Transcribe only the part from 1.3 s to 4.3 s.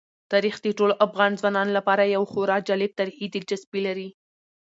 ځوانانو لپاره یوه خورا جالب تاریخي دلچسپي لري.